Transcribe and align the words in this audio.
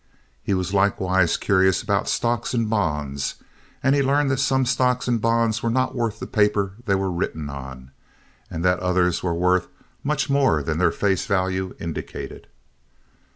He 0.41 0.55
was 0.55 0.73
likewise 0.73 1.37
curious 1.37 1.83
about 1.83 2.09
stocks 2.09 2.55
and 2.55 2.67
bonds 2.67 3.35
and 3.83 3.93
he 3.93 4.01
learned 4.01 4.31
that 4.31 4.39
some 4.39 4.65
stocks 4.65 5.07
and 5.07 5.21
bonds 5.21 5.61
were 5.61 5.69
not 5.69 5.93
worth 5.93 6.19
the 6.19 6.25
paper 6.25 6.73
they 6.87 6.95
were 6.95 7.11
written 7.11 7.51
on, 7.51 7.91
and 8.49 8.65
that 8.65 8.79
others 8.79 9.21
were 9.21 9.35
worth 9.35 9.67
much 10.03 10.27
more 10.27 10.63
than 10.63 10.79
their 10.79 10.89
face 10.89 11.27
value 11.27 11.75
indicated. 11.79 12.47